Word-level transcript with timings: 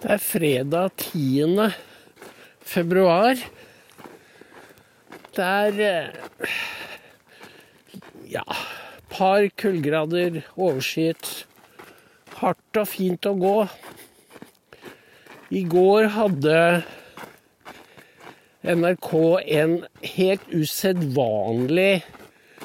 Det 0.00 0.08
er 0.14 0.20
fredag 0.24 0.94
10. 0.96 1.72
februar. 2.64 3.36
Det 5.36 5.44
er 5.44 5.80
eh, 5.84 6.54
ja, 8.32 8.46
par 9.12 9.44
kuldegrader, 9.60 10.40
overskyet. 10.56 11.44
Hardt 12.40 12.80
og 12.80 12.88
fint 12.88 13.28
å 13.28 13.34
gå. 13.44 13.54
I 15.52 15.66
går 15.68 16.08
hadde 16.16 16.56
NRK 18.64 19.12
en 19.60 19.78
helt 20.16 20.48
usedvanlig 20.48 22.06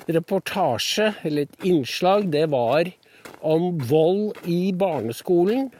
reportasje, 0.08 1.12
eller 1.28 1.50
et 1.50 1.68
innslag. 1.68 2.32
Det 2.32 2.48
var 2.56 2.96
om 3.44 3.74
vold 3.92 4.40
i 4.48 4.70
barneskolen 4.72 5.74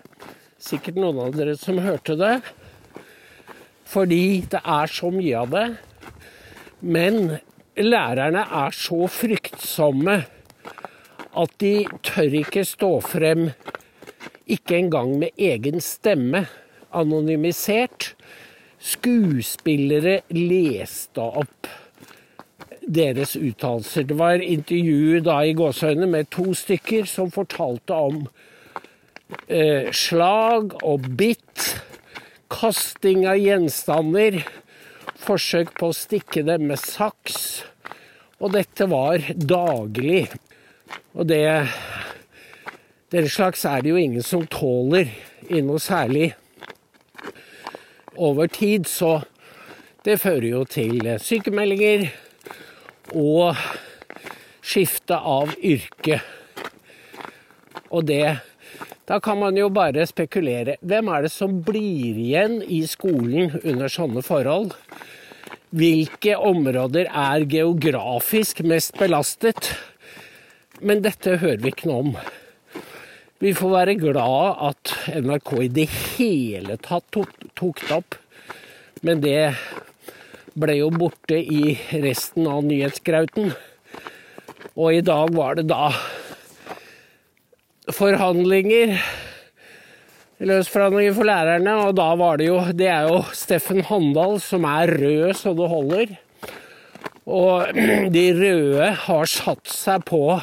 sikkert 0.66 0.98
noen 1.00 1.22
av 1.28 1.36
dere 1.38 1.56
som 1.60 1.80
hørte 1.84 2.18
det. 2.20 2.40
Fordi 3.86 4.46
det 4.52 4.62
er 4.62 4.92
så 4.92 5.12
mye 5.14 5.44
av 5.44 5.54
det. 5.54 5.68
Men 6.82 7.38
lærerne 7.78 8.46
er 8.64 8.76
så 8.76 9.06
fryktsomme 9.12 10.18
at 11.36 11.56
de 11.60 11.74
tør 12.06 12.38
ikke 12.42 12.64
stå 12.68 12.92
frem, 13.04 13.50
ikke 14.48 14.78
engang 14.78 15.18
med 15.20 15.36
egen 15.38 15.82
stemme, 15.84 16.46
anonymisert. 16.96 18.14
Skuespillere 18.86 20.20
leste 20.36 21.24
opp 21.24 21.70
deres 22.86 23.34
uttalelser. 23.36 24.06
Det 24.06 24.18
var 24.20 24.44
intervju 24.44 25.22
da 25.26 25.40
i 25.42 25.56
gåseøynene 25.58 26.10
med 26.12 26.30
to 26.34 26.54
stykker 26.54 27.08
som 27.10 27.34
fortalte 27.34 27.98
om 27.98 28.28
eh, 29.48 29.92
slag 29.94 30.76
og 30.84 31.08
bitt, 31.18 31.66
kasting 32.52 33.26
av 33.30 33.40
gjenstander, 33.42 34.42
forsøk 35.26 35.74
på 35.80 35.90
å 35.90 35.96
stikke 35.96 36.46
dem 36.46 36.68
med 36.70 36.82
saks. 36.82 37.64
Og 38.42 38.54
dette 38.56 38.88
var 38.92 39.24
daglig. 39.36 40.28
Og 41.16 41.28
det 41.28 41.68
Den 43.12 43.30
slags 43.30 43.64
er 43.64 43.82
det 43.82 43.90
jo 43.94 44.00
ingen 44.02 44.24
som 44.26 44.42
tåler 44.50 45.08
i 45.48 45.62
noe 45.62 45.80
særlig 45.80 46.34
over 48.18 48.48
tid. 48.48 48.90
Så 48.90 49.22
det 50.04 50.20
fører 50.20 50.48
jo 50.50 50.64
til 50.68 51.06
sykemeldinger 51.22 52.10
og 53.14 53.56
skifte 54.66 55.16
av 55.16 55.54
yrke. 55.64 56.20
Og 57.94 58.04
det 58.10 58.42
da 59.06 59.20
kan 59.22 59.38
man 59.38 59.58
jo 59.58 59.70
bare 59.70 60.06
spekulere. 60.10 60.80
Hvem 60.82 61.12
er 61.14 61.26
det 61.26 61.34
som 61.34 61.60
blir 61.66 62.18
igjen 62.18 62.62
i 62.66 62.82
skolen 62.90 63.54
under 63.62 63.92
sånne 63.92 64.24
forhold? 64.26 64.74
Hvilke 65.76 66.38
områder 66.40 67.12
er 67.12 67.46
geografisk 67.52 68.64
mest 68.66 68.98
belastet? 68.98 69.76
Men 70.82 71.04
dette 71.06 71.38
hører 71.42 71.62
vi 71.62 71.74
ikke 71.74 71.92
noe 71.92 72.02
om. 72.08 72.12
Vi 73.44 73.52
får 73.54 73.74
være 73.76 73.98
glad 74.00 74.62
at 74.72 74.94
NRK 75.22 75.52
i 75.66 75.72
det 75.76 75.88
hele 75.92 76.78
tatt 76.82 77.06
tok 77.14 77.82
det 77.84 77.98
opp. 78.00 78.18
Men 79.06 79.22
det 79.22 79.54
ble 80.58 80.80
jo 80.80 80.90
borte 80.90 81.38
i 81.38 81.76
resten 82.02 82.48
av 82.50 82.64
nyhetsgrauten. 82.66 83.52
Og 84.76 84.98
i 84.98 85.04
dag 85.06 85.36
var 85.36 85.60
det 85.60 85.68
da 85.70 85.92
forhandlinger. 87.94 88.96
Løsforhandlinger 90.46 91.16
for 91.16 91.28
lærerne, 91.30 91.74
og 91.86 91.96
da 91.96 92.10
var 92.20 92.38
det 92.38 92.50
jo 92.50 92.60
Det 92.76 92.88
er 92.92 93.08
jo 93.08 93.22
Steffen 93.32 93.84
Handal 93.88 94.40
som 94.44 94.66
er 94.68 94.92
rød 94.92 95.34
så 95.38 95.54
det 95.56 95.70
holder. 95.70 96.16
Og 97.26 97.68
de 98.16 98.26
røde 98.36 98.90
har 99.06 99.26
satt 99.32 99.68
seg 99.72 100.04
på 100.10 100.40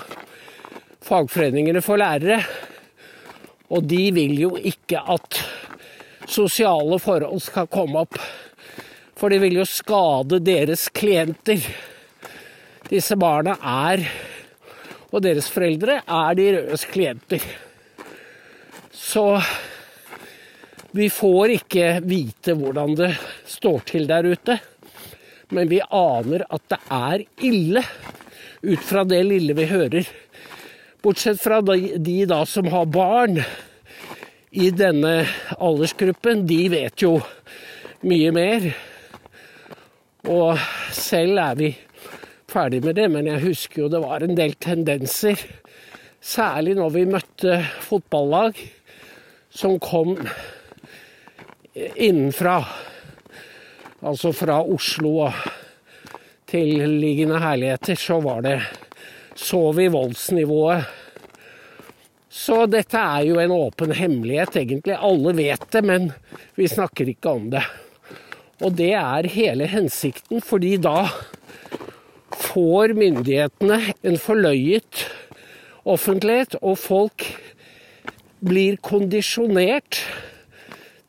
fagforeningene 1.02 1.82
for 1.82 2.00
lærere. 2.00 2.42
Og 3.72 3.84
de 3.88 4.10
vil 4.14 4.38
jo 4.40 4.56
ikke 4.56 5.00
at 5.00 5.42
sosiale 6.28 6.98
forhold 7.02 7.40
skal 7.42 7.70
komme 7.72 8.04
opp. 8.04 8.18
For 9.16 9.30
de 9.30 9.38
vil 9.42 9.60
jo 9.60 9.68
skade 9.68 10.40
deres 10.42 10.88
klienter. 10.94 11.62
Disse 12.90 13.16
barna 13.16 13.54
er 13.62 14.02
og 15.12 15.20
deres 15.24 15.50
foreldre 15.52 16.00
er 16.00 16.38
de 16.38 16.48
rødes 16.56 16.86
klienter. 16.88 17.44
Så 18.92 19.26
vi 20.96 21.08
får 21.12 21.56
ikke 21.58 21.88
vite 22.04 22.56
hvordan 22.56 22.96
det 22.96 23.12
står 23.48 23.84
til 23.88 24.08
der 24.08 24.28
ute, 24.32 24.58
men 25.52 25.68
vi 25.68 25.82
aner 25.84 26.46
at 26.48 26.64
det 26.72 26.80
er 26.96 27.24
ille 27.44 27.84
ut 28.62 28.84
fra 28.86 29.04
det 29.04 29.20
lille 29.28 29.56
vi 29.56 29.68
hører. 29.68 30.08
Bortsett 31.02 31.40
fra 31.42 31.60
de, 31.66 31.96
de 31.98 32.18
da 32.30 32.44
som 32.48 32.68
har 32.72 32.88
barn 32.92 33.40
i 34.52 34.68
denne 34.70 35.24
aldersgruppen, 35.58 36.44
de 36.46 36.60
vet 36.72 37.04
jo 37.04 37.16
mye 38.06 38.32
mer. 38.36 38.68
Og 40.30 40.60
selv 40.94 41.40
er 41.42 41.56
vi 41.58 41.72
ferdig 42.52 42.82
med 42.84 42.98
det, 42.98 43.08
men 43.12 43.28
jeg 43.30 43.44
husker 43.46 43.84
jo 43.84 43.90
det 43.92 44.02
var 44.04 44.24
en 44.24 44.36
del 44.36 44.54
tendenser. 44.60 45.40
Særlig 46.22 46.76
når 46.78 46.94
vi 46.94 47.08
møtte 47.10 47.58
fotballag 47.82 48.58
som 49.52 49.78
kom 49.82 50.14
innenfra. 51.74 52.60
Altså 54.02 54.32
fra 54.34 54.60
Oslo 54.62 55.14
og 55.26 55.44
tilliggende 56.50 57.40
herligheter, 57.40 57.96
så 57.96 58.20
var 58.20 58.42
det 58.44 58.60
Så 59.34 59.72
vi 59.72 59.86
voldsnivået. 59.88 60.84
Så 62.28 62.66
dette 62.66 63.00
er 63.00 63.22
jo 63.24 63.38
en 63.40 63.50
åpen 63.50 63.94
hemmelighet, 63.96 64.56
egentlig. 64.56 64.92
Alle 65.00 65.32
vet 65.32 65.64
det, 65.72 65.82
men 65.84 66.10
vi 66.54 66.68
snakker 66.68 67.08
ikke 67.08 67.32
om 67.32 67.48
det. 67.54 67.62
Og 68.60 68.76
det 68.76 68.92
er 68.92 69.28
hele 69.32 69.66
hensikten, 69.72 70.42
fordi 70.44 70.76
da 70.76 71.08
får 72.38 72.94
myndighetene 72.96 73.78
en 74.02 74.18
forløyet 74.20 75.06
offentlighet, 75.88 76.56
og 76.62 76.78
folk 76.78 77.26
blir 78.42 78.78
kondisjonert 78.82 80.00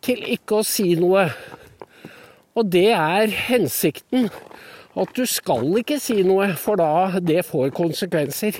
til 0.04 0.24
ikke 0.36 0.62
å 0.62 0.68
si 0.68 0.94
noe. 1.00 1.28
Og 2.54 2.70
det 2.70 2.92
er 2.94 3.34
hensikten. 3.48 4.30
At 4.94 5.10
du 5.18 5.24
skal 5.26 5.80
ikke 5.80 5.98
si 6.02 6.20
noe, 6.26 6.52
for 6.60 6.78
da 6.78 7.22
det 7.24 7.42
får 7.48 7.72
konsekvenser. 7.74 8.60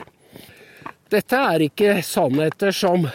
Dette 1.14 1.42
er 1.54 1.68
ikke 1.68 2.00
sannheter 2.02 2.74
som 2.74 3.06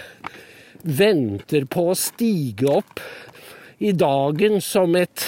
venter 0.86 1.66
på 1.66 1.88
å 1.90 1.96
stige 1.98 2.70
opp 2.78 3.02
i 3.82 3.90
dagen 3.90 4.60
som 4.62 4.94
et 4.98 5.24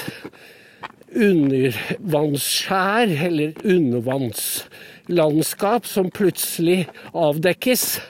undervannsskjær, 1.14 3.08
eller 3.26 3.52
undervannslandskap, 3.64 5.86
som 5.86 6.10
plutselig 6.14 6.88
avdekkes. 7.12 8.00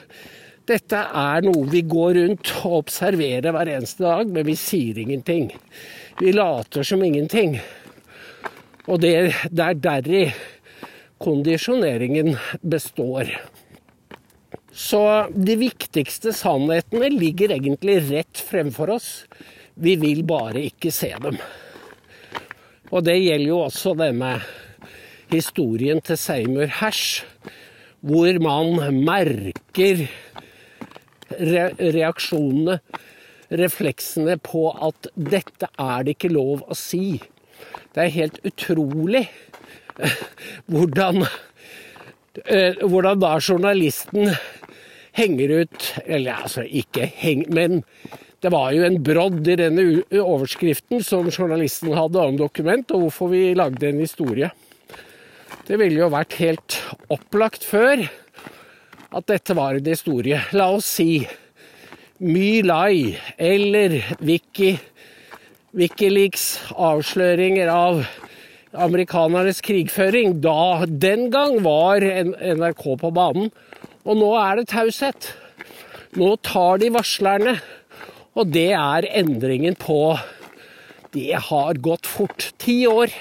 Dette 0.69 0.95
er 0.95 1.41
noe 1.43 1.69
vi 1.71 1.81
går 1.89 2.13
rundt 2.19 2.51
og 2.61 2.71
observerer 2.83 3.51
hver 3.51 3.67
eneste 3.73 4.03
dag, 4.05 4.27
men 4.29 4.45
vi 4.47 4.55
sier 4.59 4.97
ingenting. 5.01 5.51
Vi 6.21 6.31
later 6.35 6.83
som 6.85 7.03
ingenting. 7.03 7.59
Og 8.87 9.01
det, 9.01 9.33
det 9.49 9.65
er 9.65 9.73
deri 9.81 10.33
kondisjoneringen 11.21 12.37
består. 12.61 13.25
Så 14.71 15.27
de 15.35 15.57
viktigste 15.59 16.31
sannhetene 16.33 17.09
ligger 17.11 17.51
egentlig 17.57 17.99
rett 18.07 18.37
fremfor 18.47 18.89
oss. 18.95 19.09
Vi 19.75 19.95
vil 19.99 20.23
bare 20.27 20.61
ikke 20.69 20.91
se 20.95 21.11
dem. 21.21 21.37
Og 22.91 23.05
det 23.07 23.21
gjelder 23.21 23.47
jo 23.47 23.59
også 23.63 23.93
denne 23.95 24.33
historien 25.31 26.01
til 26.03 26.17
Seymour 26.19 26.67
Hersh, 26.81 27.23
hvor 28.03 28.39
man 28.43 28.97
merker 29.05 30.05
re 31.39 31.69
reaksjonene, 31.79 32.79
refleksene 33.51 34.35
på 34.43 34.65
at 34.71 35.07
dette 35.15 35.69
er 35.79 36.03
det 36.03 36.17
ikke 36.17 36.33
lov 36.33 36.65
å 36.67 36.75
si. 36.75 37.19
Det 37.95 38.03
er 38.05 38.15
helt 38.15 38.39
utrolig 38.47 39.23
hvordan, 40.71 41.23
hvordan 42.83 43.23
da 43.23 43.35
journalisten 43.39 44.33
henger 45.11 45.51
ut 45.61 45.87
Eller 46.05 46.43
altså, 46.45 46.63
ikke 46.63 47.05
heng, 47.05 47.43
men 47.51 47.83
det 48.41 48.49
var 48.49 48.71
jo 48.73 48.85
en 48.87 48.97
brodd 49.05 49.45
i 49.53 49.57
denne 49.59 49.83
overskriften 50.17 51.03
som 51.05 51.29
journalisten 51.29 51.93
hadde 51.93 52.23
om 52.25 52.39
dokument, 52.39 52.89
og 52.95 53.05
hvorfor 53.05 53.29
vi 53.35 53.51
lagde 53.57 53.85
en 53.89 54.01
historie. 54.01 54.49
Det 55.67 55.77
ville 55.77 56.01
jo 56.01 56.09
vært 56.09 56.39
helt 56.39 56.79
opplagt 57.13 57.65
før 57.67 58.01
at 59.11 59.27
dette 59.29 59.53
var 59.57 59.77
en 59.77 59.91
historie. 59.91 60.39
La 60.57 60.71
oss 60.73 60.89
si 60.97 61.21
My 62.21 62.61
Lai 62.65 63.13
eller 63.37 63.99
Wiki, 64.25 64.73
Wikileaks 65.77 66.47
avsløringer 66.73 67.69
av 67.71 68.01
amerikanernes 68.71 69.61
krigføring, 69.65 70.39
da 70.41 70.87
den 70.87 71.29
gang 71.33 71.59
var 71.65 72.01
NRK 72.01 72.83
på 73.01 73.13
banen. 73.13 73.51
Og 74.01 74.17
nå 74.17 74.31
er 74.39 74.61
det 74.61 74.71
taushet. 74.71 75.29
Nå 76.17 76.33
tar 76.45 76.81
de 76.81 76.89
varslerne. 76.93 77.59
Og 78.31 78.47
det 78.47 78.69
er 78.77 79.09
endringen 79.11 79.75
på 79.75 80.15
Det 81.11 81.35
har 81.49 81.75
gått 81.83 82.07
fort. 82.07 82.51
Ti 82.61 82.85
år. 82.87 83.11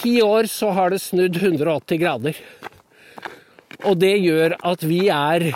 Ti 0.00 0.14
år 0.24 0.48
så 0.48 0.70
har 0.72 0.90
det 0.90 1.02
snudd 1.04 1.36
180 1.36 2.00
grader. 2.00 2.38
Og 3.84 3.98
det 4.00 4.14
gjør 4.22 4.56
at 4.64 4.84
vi 4.86 5.04
er 5.12 5.52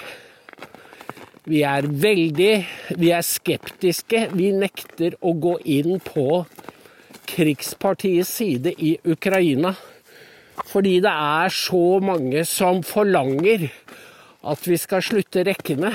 vi 1.46 1.62
er 1.62 1.86
veldig 1.86 2.52
Vi 2.98 3.10
er 3.14 3.24
skeptiske. 3.24 4.26
Vi 4.34 4.50
nekter 4.52 5.16
å 5.22 5.32
gå 5.32 5.56
inn 5.62 6.00
på 6.04 6.44
krigspartiets 7.26 8.34
side 8.36 8.74
i 8.76 8.96
Ukraina. 9.06 9.72
Fordi 10.66 10.98
det 11.00 11.12
er 11.12 11.54
så 11.54 12.00
mange 12.04 12.44
som 12.48 12.82
forlanger 12.84 13.70
at 14.46 14.68
vi 14.68 14.76
skal 14.80 15.04
slutte 15.04 15.46
rekkene 15.46 15.94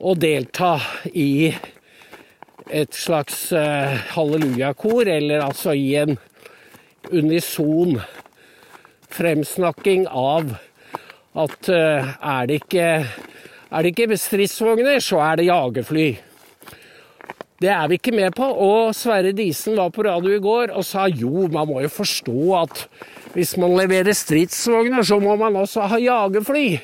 og 0.00 0.20
delta 0.20 0.76
i 1.14 1.54
et 2.66 2.96
slags 2.96 3.52
uh, 3.54 3.96
hallelujakor, 4.12 5.06
eller 5.08 5.44
altså 5.44 5.72
i 5.76 5.94
en 6.00 6.16
unison 7.12 8.00
fremsnakking 9.16 10.08
av 10.10 10.56
at 11.36 11.70
uh, 11.70 12.12
er 12.16 12.50
det 12.50 12.60
ikke 12.64 12.88
er 13.66 13.82
det 13.82 13.92
ikke 13.92 14.16
stridsvogner, 14.20 15.00
så 15.02 15.18
er 15.24 15.40
det 15.40 15.48
jagerfly. 15.48 16.06
Det 17.60 17.70
er 17.72 17.88
vi 17.88 17.96
ikke 17.98 18.14
med 18.14 18.34
på. 18.36 18.46
Og 18.46 18.94
Sverre 18.94 19.32
Disen 19.34 19.76
var 19.78 19.90
på 19.90 20.04
radio 20.06 20.36
i 20.36 20.42
går 20.42 20.74
og 20.76 20.84
sa 20.86 21.06
jo, 21.08 21.48
man 21.50 21.66
må 21.68 21.80
jo 21.82 21.90
forstå 21.90 22.40
at 22.60 22.84
hvis 23.34 23.56
man 23.60 23.74
leverer 23.76 24.14
stridsvogner, 24.16 25.02
så 25.02 25.18
må 25.20 25.34
man 25.40 25.56
også 25.56 25.88
ha 25.90 25.98
jagerfly. 26.00 26.78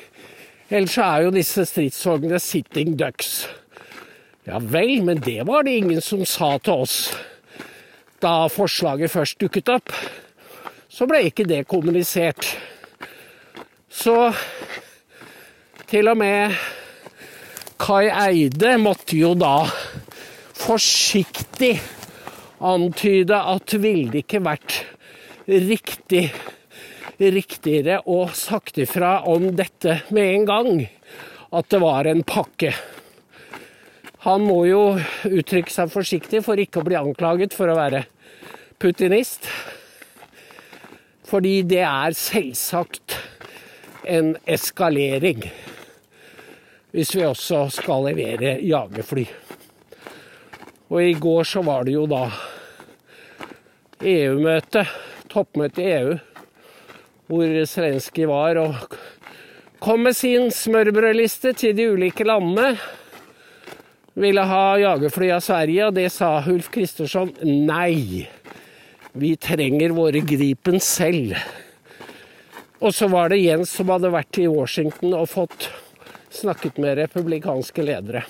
Ellers 0.73 0.95
er 0.97 1.27
jo 1.27 1.33
disse 1.35 1.67
stridsvognene 1.69 2.39
sitting 2.41 2.95
ducks. 2.97 3.43
Ja 4.47 4.57
vel, 4.57 5.03
men 5.05 5.19
det 5.21 5.43
var 5.45 5.67
det 5.67 5.75
ingen 5.83 6.01
som 6.01 6.23
sa 6.25 6.55
til 6.57 6.81
oss 6.87 6.97
da 8.23 8.47
forslaget 8.49 9.11
først 9.11 9.37
dukket 9.43 9.69
opp. 9.69 9.91
Så 10.89 11.05
ble 11.09 11.27
ikke 11.27 11.45
det 11.45 11.65
kommunisert. 11.69 12.47
Så 13.85 14.31
til 15.91 16.09
og 16.09 16.17
med 16.17 16.55
Kai 17.83 18.07
Eide 18.07 18.77
måtte 18.81 19.19
jo 19.19 19.33
da 19.37 19.67
forsiktig 20.57 21.75
antyde 22.63 23.37
at 23.37 23.67
det 23.69 23.81
ville 23.83 24.23
ikke 24.23 24.41
vært 24.41 24.79
riktig 25.45 26.29
riktigere 27.31 28.01
å 28.09 28.25
sagt 28.35 28.77
ifra 28.83 29.21
om 29.29 29.51
dette 29.55 30.01
med 30.11 30.33
en 30.33 30.45
gang, 30.49 30.83
at 31.53 31.69
det 31.71 31.79
var 31.83 32.09
en 32.09 32.23
pakke. 32.27 32.73
Han 34.23 34.45
må 34.47 34.63
jo 34.67 34.81
uttrykke 35.27 35.71
seg 35.71 35.91
forsiktig 35.91 36.43
for 36.45 36.59
ikke 36.59 36.79
å 36.81 36.87
bli 36.87 36.95
anklaget 36.99 37.55
for 37.55 37.71
å 37.71 37.77
være 37.79 38.05
putinist. 38.79 39.47
Fordi 41.27 41.61
det 41.67 41.81
er 41.87 42.15
selvsagt 42.15 43.17
en 44.07 44.33
eskalering 44.43 45.45
hvis 46.93 47.13
vi 47.17 47.23
også 47.25 47.65
skal 47.73 48.05
levere 48.05 48.59
jagerfly. 48.61 49.23
Og 50.93 50.99
i 51.01 51.15
går 51.17 51.47
så 51.49 51.63
var 51.65 51.87
det 51.87 51.95
jo 51.95 52.03
da 52.05 52.27
EU-møte, 54.03 54.83
toppmøte 55.31 55.81
i 55.81 55.93
EU, 55.95 56.17
hvor 57.31 57.65
Zelenskyj 57.69 58.27
var 58.29 58.59
og 58.61 58.97
kom 59.83 60.05
med 60.07 60.15
sin 60.15 60.49
smørbrødliste 60.51 61.53
til 61.59 61.75
de 61.77 61.89
ulike 61.95 62.25
landene. 62.27 62.75
Ville 64.13 64.43
ha 64.45 64.63
jagerfly 64.77 65.31
av 65.33 65.41
Sverige, 65.43 65.87
og 65.89 65.97
det 65.97 66.09
sa 66.13 66.35
Ulf 66.51 66.69
Kristersson 66.71 67.33
nei. 67.43 68.27
Vi 69.13 69.33
trenger 69.41 69.95
våre 69.97 70.21
Gripen 70.25 70.79
selv. 70.83 71.35
Og 72.83 72.93
så 72.93 73.07
var 73.11 73.31
det 73.31 73.41
Jens 73.41 73.73
som 73.73 73.91
hadde 73.93 74.11
vært 74.13 74.39
i 74.43 74.47
Washington 74.51 75.15
og 75.17 75.31
fått 75.31 75.69
snakket 76.33 76.79
med 76.81 76.97
republikanske 76.99 77.85
ledere. 77.85 78.23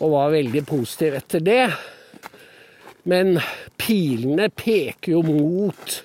Og 0.00 0.14
var 0.14 0.32
veldig 0.34 0.64
positiv 0.66 1.18
etter 1.20 1.44
det. 1.44 1.66
Men 3.08 3.36
pilene 3.78 4.48
peker 4.54 5.16
jo 5.16 5.22
mot 5.26 6.00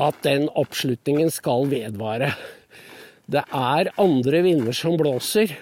at 0.00 0.22
den 0.24 0.48
oppslutningen 0.58 1.30
skal 1.32 1.68
vedvare. 1.70 2.32
Det 3.30 3.42
er 3.44 3.92
andre 4.00 4.42
vinder 4.46 4.76
som 4.76 4.96
blåser. 4.98 5.52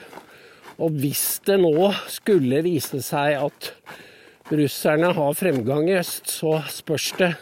Og 0.79 0.95
hvis 1.03 1.41
det 1.47 1.59
nå 1.61 1.91
skulle 2.09 2.63
vise 2.65 3.03
seg 3.03 3.35
at 3.43 3.73
russerne 4.49 5.11
har 5.17 5.37
fremgang 5.37 5.91
i 5.91 5.99
øst, 5.99 6.31
så 6.31 6.61
spørs 6.73 7.13
det 7.19 7.35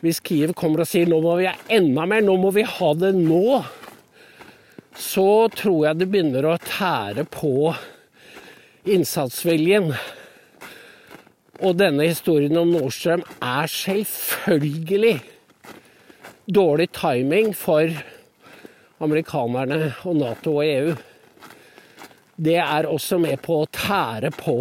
Hvis 0.00 0.22
Kiev 0.24 0.54
kommer 0.56 0.80
og 0.80 0.88
sier 0.88 1.04
nå 1.04 1.18
må 1.20 1.34
vi 1.36 1.44
ha 1.44 1.52
enda 1.76 2.06
mer, 2.08 2.24
nå 2.24 2.38
må 2.40 2.50
vi 2.56 2.64
ha 2.64 2.94
det 2.96 3.12
nå 3.18 3.60
så 5.00 5.48
tror 5.54 5.86
jeg 5.86 6.00
det 6.00 6.08
begynner 6.12 6.46
å 6.46 6.58
tære 6.60 7.24
på 7.30 7.72
innsatsviljen. 8.90 9.90
Og 11.60 11.76
denne 11.76 12.08
historien 12.08 12.56
om 12.60 12.72
Nordstrøm 12.72 13.22
er 13.44 13.70
selvfølgelig 13.70 15.18
dårlig 16.50 16.90
timing 16.96 17.54
for 17.56 17.90
amerikanerne 19.00 19.92
og 20.04 20.16
Nato 20.20 20.56
og 20.58 20.66
EU. 20.66 20.94
Det 22.40 22.56
er 22.56 22.88
også 22.88 23.18
med 23.20 23.40
på 23.44 23.62
å 23.62 23.70
tære 23.72 24.32
på 24.34 24.58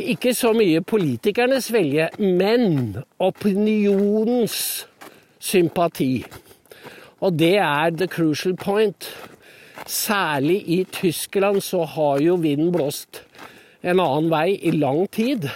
ikke 0.00 0.32
så 0.32 0.54
mye 0.56 0.80
politikernes 0.80 1.68
vilje, 1.74 2.06
men 2.18 2.94
opinionens 3.20 4.86
sympati. 5.40 6.22
Og 7.20 7.36
det 7.36 7.56
er 7.60 7.90
the 7.92 8.08
crucial 8.08 8.56
point. 8.56 9.10
Særlig 9.86 10.62
i 10.68 10.84
Tyskland 10.92 11.60
så 11.64 11.84
har 11.84 12.20
jo 12.24 12.38
vinden 12.40 12.72
blåst 12.72 13.22
en 13.82 14.00
annen 14.00 14.30
vei 14.32 14.56
i 14.56 14.72
lang 14.76 15.04
tid. 15.12 15.50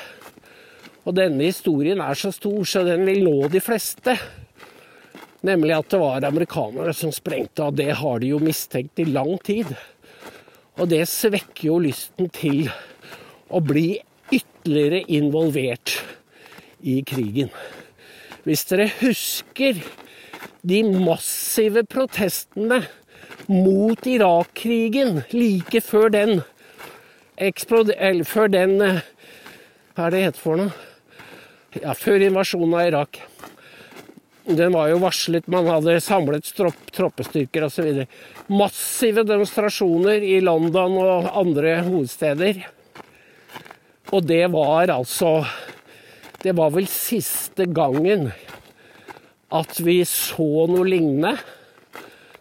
Og 1.05 1.17
denne 1.17 1.49
historien 1.49 2.01
er 2.01 2.17
så 2.17 2.33
stor, 2.33 2.65
så 2.65 2.85
den 2.85 3.05
vil 3.09 3.25
nå 3.25 3.49
de 3.53 3.61
fleste. 3.65 4.17
Nemlig 5.45 5.75
at 5.77 5.91
det 5.93 6.01
var 6.01 6.25
amerikanere 6.25 6.95
som 6.97 7.13
sprengte, 7.13 7.67
og 7.67 7.77
det 7.77 7.91
har 8.01 8.23
de 8.23 8.33
jo 8.33 8.41
mistenkt 8.41 9.03
i 9.03 9.05
lang 9.09 9.37
tid. 9.45 9.75
Og 10.81 10.89
det 10.91 11.05
svekker 11.11 11.69
jo 11.69 11.83
lysten 11.85 12.31
til 12.33 12.71
å 13.53 13.61
bli 13.63 13.99
ytterligere 14.33 15.05
involvert 15.13 15.99
i 16.81 17.03
krigen. 17.07 17.53
Hvis 18.45 18.65
dere 18.71 18.89
husker 19.01 19.79
de 20.65 20.81
massive 20.89 21.85
protestene 21.89 22.81
mot 23.49 24.07
Irak-krigen 24.09 25.23
like 25.37 25.81
før 25.85 26.09
den 26.13 26.41
eller 27.37 28.25
før 28.25 28.49
den 28.53 28.81
eh, 28.81 29.01
Hva 29.95 30.07
er 30.07 30.15
det 30.15 30.21
heter 30.25 30.41
for 30.41 30.59
noe? 30.59 30.73
Ja, 31.75 31.93
før 31.99 32.23
invasjonen 32.23 32.75
av 32.75 32.89
Irak. 32.89 33.19
Den 34.45 34.75
var 34.77 34.91
jo 34.91 34.99
varslet, 35.01 35.47
man 35.49 35.65
hadde 35.73 35.97
samlet 36.05 36.51
troppestyrker 36.93 37.65
osv. 37.65 38.03
Massive 38.53 39.23
demonstrasjoner 39.25 40.21
i 40.21 40.37
London 40.45 40.99
og 41.01 41.31
andre 41.33 41.79
hovedsteder. 41.87 42.61
Og 44.13 44.27
det 44.29 44.45
var 44.53 44.93
altså 44.93 45.47
Det 46.45 46.53
var 46.53 46.75
vel 46.75 46.85
siste 46.93 47.65
gangen 47.73 48.29
at 49.49 49.79
vi 49.81 50.03
så 50.05 50.67
noe 50.69 50.85
lignende. 50.85 51.39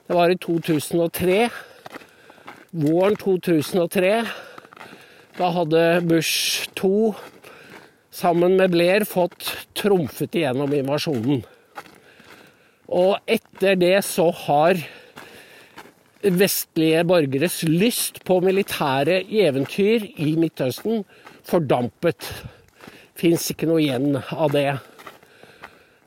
Det 0.03 0.17
var 0.17 0.33
i 0.33 0.35
2003. 0.35 1.37
Våren 2.83 3.15
2003. 3.15 4.11
Da 5.37 5.53
hadde 5.55 5.85
Bush 6.03 6.67
2 6.75 7.13
sammen 8.11 8.57
med 8.59 8.75
Blair 8.75 9.07
fått 9.07 9.47
trumfet 9.79 10.35
igjennom 10.35 10.75
invasjonen. 10.75 11.45
Og 12.93 13.17
etter 13.25 13.77
det 13.79 13.95
så 14.05 14.27
har 14.45 14.77
vestlige 16.23 17.03
borgeres 17.09 17.63
lyst 17.67 18.21
på 18.27 18.37
militære 18.45 19.23
eventyr 19.43 20.05
i 20.21 20.35
Midtøsten 20.39 21.03
fordampet. 21.47 22.29
Fins 23.17 23.49
ikke 23.51 23.67
noe 23.69 23.81
igjen 23.81 24.19
av 24.21 24.53
det. 24.53 24.69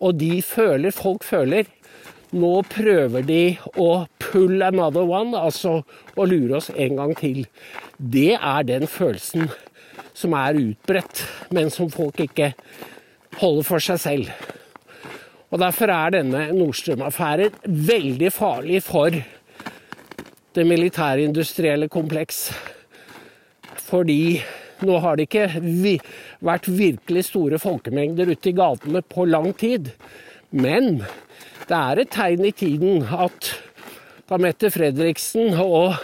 Og 0.01 0.17
de 0.21 0.39
føler, 0.45 0.95
folk 0.95 1.25
føler, 1.27 1.67
nå 2.37 2.53
prøver 2.71 3.25
de 3.27 3.43
å 3.81 4.07
pull 4.23 4.63
another 4.65 5.07
one, 5.07 5.37
altså 5.39 5.81
å 6.17 6.27
lure 6.29 6.59
oss 6.61 6.71
en 6.75 6.99
gang 6.99 7.15
til. 7.19 7.45
Det 7.97 8.35
er 8.37 8.67
den 8.69 8.87
følelsen 8.91 9.51
som 10.17 10.37
er 10.37 10.59
utbredt, 10.61 11.25
men 11.55 11.71
som 11.73 11.91
folk 11.93 12.21
ikke 12.25 12.53
holder 13.41 13.69
for 13.69 13.85
seg 13.85 14.01
selv. 14.03 14.56
Og 15.57 15.63
Derfor 15.63 15.89
er 15.89 16.13
denne 16.13 16.41
Nordstrøm-affæren 16.53 17.55
veldig 17.65 18.29
farlig 18.29 18.83
for 18.85 19.15
det 20.53 20.65
militærindustrielle 20.69 21.89
kompleks. 21.89 22.51
Fordi 23.87 24.43
nå 24.85 24.99
har 25.01 25.17
det 25.17 25.31
ikke 25.31 25.97
vært 26.45 26.69
virkelig 26.69 27.25
store 27.31 27.63
folkemengder 27.63 28.35
ute 28.35 28.53
i 28.53 28.57
gatene 28.61 29.01
på 29.01 29.25
lang 29.25 29.49
tid. 29.57 29.95
Men 30.53 30.99
det 31.65 31.81
er 31.81 32.05
et 32.05 32.13
tegn 32.13 32.45
i 32.45 32.53
tiden 32.53 33.09
at 33.09 33.55
da 34.29 34.37
Mette 34.37 34.69
Fredriksen 34.75 35.57
og 35.57 35.97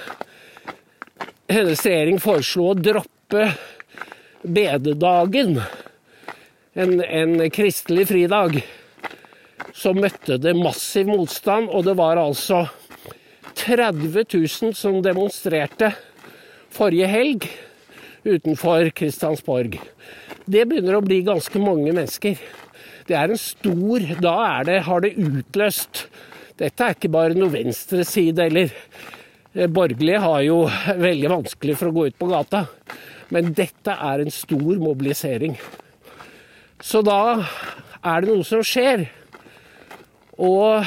hennes 1.53 1.85
regjering 1.85 2.23
foreslo 2.25 2.71
å 2.71 2.79
droppe 2.81 3.51
bededagen, 4.41 5.59
en, 6.73 7.03
en 7.05 7.43
kristelig 7.53 8.09
fridag, 8.09 8.63
så 9.73 9.93
møtte 9.97 10.38
det 10.41 10.52
massiv 10.59 11.09
motstand, 11.09 11.71
og 11.73 11.87
det 11.87 11.97
var 11.99 12.21
altså 12.21 12.67
30 13.59 14.25
000 14.25 14.75
som 14.76 15.00
demonstrerte 15.05 15.93
forrige 16.73 17.09
helg 17.11 17.47
utenfor 18.25 18.91
Kristiansborg. 18.97 19.79
Det 20.47 20.64
begynner 20.69 20.99
å 20.99 21.05
bli 21.05 21.23
ganske 21.26 21.61
mange 21.62 21.93
mennesker. 21.93 22.38
Det 23.07 23.17
er 23.19 23.33
en 23.33 23.41
stor 23.41 24.05
Da 24.23 24.62
det, 24.67 24.76
har 24.87 25.02
det 25.02 25.17
utløst 25.19 26.05
Dette 26.59 26.85
er 26.87 26.95
ikke 26.95 27.11
bare 27.11 27.35
noe 27.35 27.50
venstreside 27.50 28.45
eller 28.47 28.71
eh, 28.71 29.67
Borgerlige 29.67 30.21
har 30.23 30.43
jo 30.47 30.59
veldig 31.09 31.33
vanskelig 31.33 31.79
for 31.81 31.91
å 31.91 31.97
gå 31.97 32.07
ut 32.11 32.19
på 32.19 32.29
gata. 32.31 32.67
Men 33.35 33.50
dette 33.57 33.97
er 33.97 34.23
en 34.23 34.31
stor 34.31 34.76
mobilisering. 34.79 35.57
Så 36.83 37.02
da 37.07 37.41
er 37.41 38.23
det 38.23 38.31
noe 38.31 38.47
som 38.47 38.62
skjer. 38.67 39.09
Og 40.43 40.87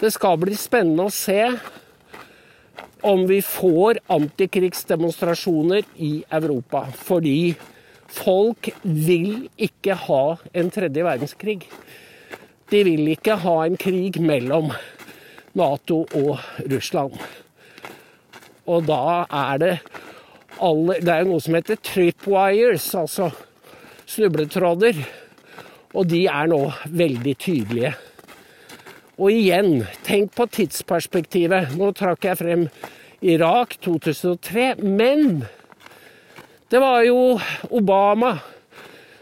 det 0.00 0.12
skal 0.14 0.38
bli 0.40 0.56
spennende 0.56 1.08
å 1.08 1.12
se 1.12 1.40
om 3.06 3.26
vi 3.28 3.42
får 3.44 4.00
antikrigsdemonstrasjoner 4.12 5.84
i 6.02 6.12
Europa. 6.38 6.86
Fordi 6.90 7.54
folk 8.16 8.70
vil 8.82 9.46
ikke 9.60 9.96
ha 10.06 10.24
en 10.56 10.70
tredje 10.72 11.04
verdenskrig. 11.04 11.66
De 12.72 12.82
vil 12.88 13.12
ikke 13.12 13.36
ha 13.44 13.56
en 13.66 13.76
krig 13.78 14.18
mellom 14.24 14.72
Nato 15.56 16.02
og 16.16 16.40
Russland. 16.72 17.14
Og 18.66 18.88
da 18.88 19.24
er 19.30 19.62
det 19.62 19.76
alle 20.56 20.96
Det 21.04 21.12
er 21.12 21.20
jo 21.20 21.34
noe 21.34 21.42
som 21.44 21.54
heter 21.54 21.76
tripwires, 21.84 22.88
altså 22.96 23.28
snubletråder. 24.08 25.02
Og 25.94 26.08
de 26.10 26.24
er 26.26 26.50
nå 26.50 26.60
veldig 26.90 27.34
tydelige. 27.38 27.94
Og 29.16 29.32
igjen, 29.32 29.86
tenk 30.04 30.34
på 30.36 30.48
tidsperspektivet. 30.52 31.76
Nå 31.78 31.92
trakk 31.96 32.26
jeg 32.28 32.40
frem 32.40 32.66
Irak 33.24 33.78
2003, 33.80 34.74
men 34.82 35.46
det 36.68 36.82
var 36.82 37.00
jo 37.06 37.38
Obama 37.70 38.34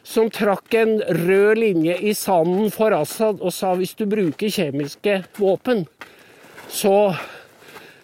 som 0.04 0.28
trakk 0.32 0.74
en 0.76 0.98
rød 1.00 1.60
linje 1.60 1.94
i 2.02 2.12
sanden 2.16 2.72
for 2.74 2.92
Assad 2.96 3.40
og 3.40 3.54
sa 3.54 3.72
hvis 3.78 3.94
du 3.96 4.04
bruker 4.10 4.52
kjemiske 4.52 5.22
våpen, 5.38 5.86
så 6.68 7.14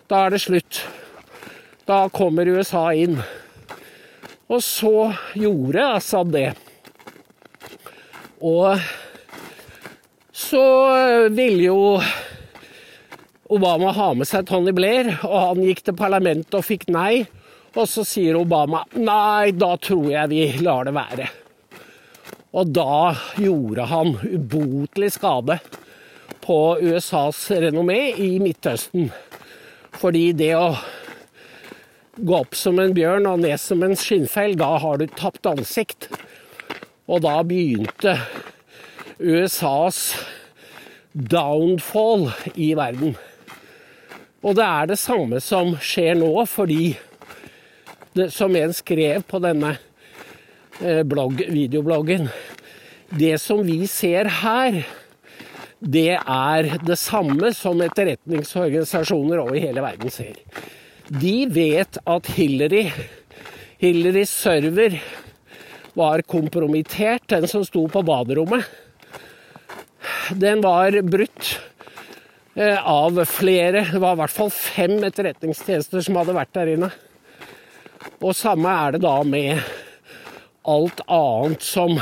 da 0.09 0.25
er 0.25 0.35
det 0.35 0.43
slutt. 0.47 0.81
Da 1.87 2.05
kommer 2.15 2.49
USA 2.49 2.91
inn. 2.95 3.19
Og 4.51 4.63
så 4.63 5.11
gjorde 5.39 5.87
Assad 5.99 6.33
det. 6.35 6.49
Og 8.41 8.81
så 10.33 10.65
ville 11.29 11.67
jo 11.67 12.01
Obama 13.51 13.91
ha 13.93 14.13
med 14.15 14.29
seg 14.31 14.47
Tony 14.49 14.73
Blair, 14.73 15.11
og 15.27 15.37
han 15.51 15.65
gikk 15.67 15.83
til 15.85 15.97
parlamentet 15.99 16.55
og 16.57 16.65
fikk 16.65 16.87
nei. 16.95 17.27
Og 17.77 17.87
så 17.87 18.05
sier 18.07 18.39
Obama 18.39 18.85
nei, 18.97 19.51
da 19.53 19.75
tror 19.79 20.09
jeg 20.11 20.31
vi 20.31 20.45
lar 20.65 20.87
det 20.89 20.95
være. 20.97 21.27
Og 22.51 22.71
da 22.75 23.13
gjorde 23.39 23.87
han 23.91 24.17
ubotelig 24.23 25.13
skade 25.15 25.61
på 26.43 26.59
USAs 26.83 27.45
renommé 27.63 28.01
i 28.19 28.33
Midtøsten. 28.43 29.11
Fordi 30.01 30.31
det 30.35 30.55
å 30.59 30.73
gå 32.17 32.39
opp 32.41 32.57
som 32.59 32.81
en 32.83 32.95
bjørn 32.97 33.29
og 33.31 33.45
ned 33.45 33.61
som 33.61 33.85
en 33.87 33.95
skinnfell, 33.99 34.57
da 34.59 34.73
har 34.83 34.99
du 34.99 35.07
tapt 35.15 35.47
ansikt. 35.47 36.09
Og 37.11 37.25
da 37.25 37.41
begynte 37.43 38.15
USAs 39.19 40.15
downfall 41.13 42.29
i 42.55 42.71
verden. 42.79 43.17
Og 44.41 44.57
det 44.57 44.65
er 44.65 44.91
det 44.93 44.99
samme 45.01 45.41
som 45.45 45.75
skjer 45.83 46.15
nå, 46.21 46.31
fordi 46.49 46.95
det, 48.17 48.31
som 48.35 48.55
en 48.57 48.73
skrev 48.75 49.25
på 49.29 49.41
denne 49.43 49.75
eh, 50.81 51.03
blogg, 51.07 51.45
videobloggen 51.51 52.31
Det 53.11 53.37
som 53.43 53.63
vi 53.67 53.85
ser 53.91 54.31
her, 54.41 54.81
det 55.81 56.15
er 56.21 56.69
det 56.87 56.99
samme 56.99 57.51
som 57.57 57.81
etterretningsorganisasjoner 57.83 59.41
over 59.43 59.59
hele 59.59 59.83
verden 59.83 60.13
ser. 60.15 60.37
De 61.11 61.49
vet 61.51 61.99
at 62.07 62.31
Hillary, 62.37 62.85
Hillarys 63.83 64.31
server 64.31 65.01
var 65.99 66.23
kompromittert, 66.23 67.27
den 67.31 67.49
som 67.51 67.65
sto 67.67 67.87
på 67.91 68.03
baderommet. 68.07 68.67
Den 70.39 70.63
var 70.63 70.95
brutt 71.03 71.59
eh, 72.55 72.79
av 72.79 73.19
flere, 73.27 73.85
det 73.93 74.01
var 74.01 74.17
i 74.17 74.21
hvert 74.23 74.35
fall 74.35 74.53
fem 74.55 74.99
etterretningstjenester 75.07 76.05
som 76.07 76.19
hadde 76.21 76.37
vært 76.37 76.55
der 76.57 76.75
inne. 76.77 76.91
Og 78.21 78.37
samme 78.37 78.71
er 78.71 78.97
det 78.97 79.03
da 79.05 79.17
med 79.27 79.63
alt 80.69 81.01
annet 81.09 81.65
som 81.65 81.99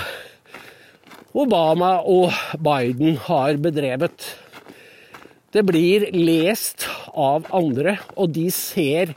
Obama 1.38 1.98
og 2.08 2.34
Biden 2.58 3.18
har 3.28 3.58
bedrevet. 3.62 4.26
Det 5.54 5.62
blir 5.64 6.08
lest 6.12 6.84
av 7.14 7.46
andre, 7.54 7.96
og 8.18 8.34
de 8.34 8.48
ser, 8.52 9.14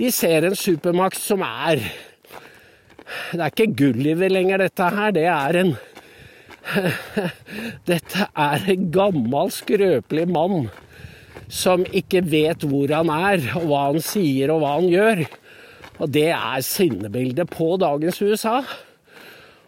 de 0.00 0.10
ser 0.10 0.48
en 0.48 0.56
supermakt 0.58 1.20
som 1.20 1.44
er 1.46 1.84
Det 3.32 3.40
er 3.40 3.52
ikke 3.52 3.74
Gulliver 3.78 4.32
lenger, 4.32 4.64
dette 4.64 4.88
her. 4.96 5.12
Det 5.14 5.28
er 5.30 5.60
en 5.62 5.76
Dette 7.86 8.26
er 8.34 8.64
en 8.72 8.88
gammel, 8.90 9.52
skrøpelig 9.54 10.26
mann 10.34 10.66
som 11.46 11.84
ikke 11.94 12.24
vet 12.26 12.64
hvor 12.66 12.90
han 12.90 13.10
er, 13.12 13.44
og 13.54 13.68
hva 13.70 13.82
han 13.92 14.02
sier 14.02 14.50
og 14.50 14.64
hva 14.64 14.72
han 14.80 14.88
gjør. 14.90 15.22
Og 16.02 16.10
det 16.12 16.28
er 16.34 16.64
sinnebildet 16.66 17.50
på 17.52 17.76
dagens 17.80 18.18
USA. 18.20 18.58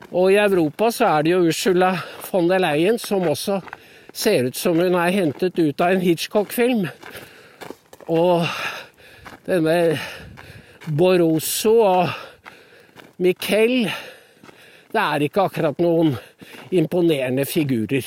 Og 0.08 0.32
i 0.32 0.40
Europa 0.40 0.90
så 0.94 1.08
er 1.12 1.24
det 1.24 1.34
jo 1.34 1.44
Ursula 1.48 1.92
von 2.28 2.48
der 2.50 2.62
Leyen 2.62 2.98
som 3.00 3.26
også 3.28 3.60
ser 4.12 4.48
ut 4.48 4.56
som 4.58 4.78
hun 4.80 4.96
er 4.98 5.14
hentet 5.14 5.58
ut 5.58 5.80
av 5.84 5.94
en 5.94 6.02
Hitchcock-film. 6.02 6.86
Og 8.08 8.48
denne 9.46 9.98
Borosso 10.98 11.74
og 11.84 12.27
Miquel 13.18 13.88
Det 14.92 15.00
er 15.02 15.24
ikke 15.26 15.48
akkurat 15.48 15.80
noen 15.82 16.12
imponerende 16.70 17.42
figurer. 17.50 18.06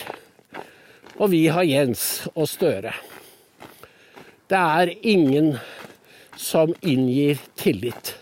Og 1.19 1.33
vi 1.33 1.41
har 1.51 1.67
Jens 1.67 2.29
og 2.31 2.47
Støre. 2.47 2.93
Det 4.47 4.57
er 4.57 4.93
ingen 5.03 5.51
som 6.39 6.71
inngir 6.79 7.43
tillit. 7.59 8.13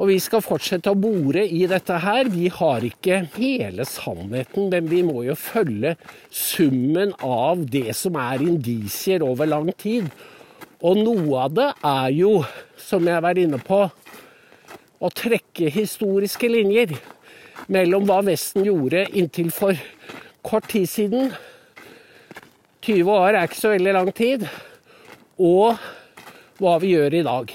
Og 0.00 0.08
vi 0.08 0.16
skal 0.24 0.42
fortsette 0.46 0.88
å 0.88 0.98
bore 0.98 1.44
i 1.44 1.62
dette 1.68 2.00
her. 2.00 2.32
Vi 2.32 2.48
har 2.54 2.88
ikke 2.88 3.20
hele 3.36 3.84
sannheten, 3.84 4.70
men 4.72 4.88
vi 4.88 5.04
må 5.04 5.20
jo 5.28 5.36
følge 5.36 5.98
summen 6.32 7.12
av 7.20 7.68
det 7.68 7.92
som 7.98 8.16
er 8.16 8.46
indisier 8.46 9.26
over 9.26 9.52
lang 9.52 9.68
tid. 9.76 10.08
Og 10.80 11.00
noe 11.04 11.44
av 11.44 11.56
det 11.60 11.70
er 11.92 12.12
jo, 12.14 12.36
som 12.80 13.04
jeg 13.10 13.20
var 13.20 13.38
inne 13.42 13.60
på, 13.60 13.84
å 14.98 15.10
trekke 15.14 15.70
historiske 15.70 16.50
linjer 16.50 16.96
mellom 17.70 18.06
hva 18.08 18.20
Vesten 18.26 18.66
gjorde 18.66 19.06
inntil 19.18 19.52
for 19.54 19.78
kort 20.46 20.68
tid 20.72 20.88
siden 20.90 21.32
20 22.88 23.10
år 23.12 23.36
er 23.36 23.48
ikke 23.48 23.60
så 23.60 23.72
veldig 23.74 23.94
lang 23.96 24.10
tid. 24.16 24.46
Og 25.38 25.76
hva 26.58 26.76
vi 26.82 26.94
gjør 26.94 27.18
i 27.18 27.24
dag. 27.26 27.52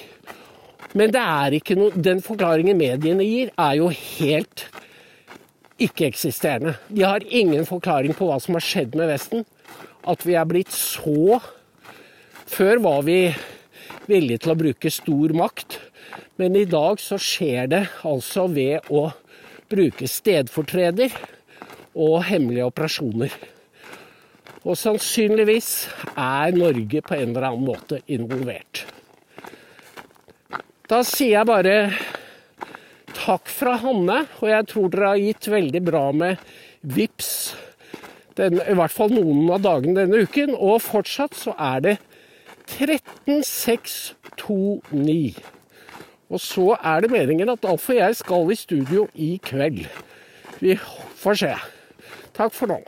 Men 0.94 1.16
noe, 1.16 1.90
den 1.96 2.22
forklaringen 2.22 2.78
mediene 2.78 3.26
gir, 3.26 3.50
er 3.58 3.80
jo 3.80 3.90
helt 3.90 4.68
ikke-eksisterende. 5.82 6.76
De 6.88 7.02
har 7.02 7.26
ingen 7.26 7.66
forklaring 7.66 8.14
på 8.16 8.28
hva 8.30 8.38
som 8.40 8.54
har 8.56 8.64
skjedd 8.64 8.96
med 8.96 9.10
Vesten. 9.10 9.46
at 10.06 10.26
vi 10.26 10.34
er 10.36 10.46
blitt 10.46 10.72
så 10.72 11.40
Før 12.46 12.78
var 12.84 13.04
vi 13.04 13.34
villige 14.06 14.44
til 14.44 14.52
å 14.52 14.60
bruke 14.60 14.92
stor 14.92 15.32
makt, 15.34 15.80
men 16.42 16.58
i 16.58 16.66
dag 16.70 17.02
så 17.02 17.20
skjer 17.22 17.70
det 17.72 17.84
altså 18.08 18.48
ved 18.52 18.90
å 18.94 19.08
bruke 19.72 20.08
stedfortreder 20.10 21.14
og 21.94 22.24
hemmelige 22.28 22.70
operasjoner. 22.70 23.34
Og 24.64 24.78
sannsynligvis 24.80 25.70
er 26.16 26.56
Norge 26.56 27.02
på 27.04 27.18
en 27.18 27.34
eller 27.34 27.50
annen 27.50 27.68
måte 27.68 28.00
involvert. 28.12 28.86
Da 30.90 31.02
sier 31.08 31.40
jeg 31.40 31.50
bare 31.50 31.76
takk 33.14 33.50
fra 33.52 33.76
Hanne, 33.82 34.24
og 34.42 34.50
jeg 34.52 34.68
tror 34.72 34.90
dere 34.92 35.12
har 35.14 35.22
gitt 35.22 35.48
veldig 35.52 35.82
bra 35.84 36.08
med 36.16 36.42
VIPS 36.84 37.30
den, 38.38 38.60
i 38.60 38.74
hvert 38.78 38.94
fall 38.94 39.10
noen 39.14 39.50
av 39.54 39.62
dagene 39.64 40.00
denne 40.02 40.18
uken. 40.26 40.56
Og 40.58 40.82
fortsatt 40.84 41.36
så 41.38 41.52
er 41.60 41.80
det 41.86 41.98
13629. 42.74 45.34
Og 46.30 46.40
så 46.42 46.74
er 46.80 47.04
det 47.04 47.12
meningen 47.12 47.50
at 47.50 47.66
Alf 47.68 47.90
og 47.90 47.98
jeg 47.98 48.16
skal 48.16 48.52
i 48.52 48.56
studio 48.58 49.08
i 49.14 49.40
kveld. 49.44 49.86
Vi 50.64 50.78
får 51.20 51.42
se. 51.44 51.54
Takk 52.34 52.54
for 52.56 52.72
nå. 52.72 52.80